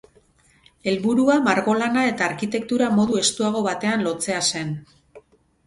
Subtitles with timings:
[0.91, 4.77] Helburua margolana eta arkitektura modu estuago baten lotzea zen.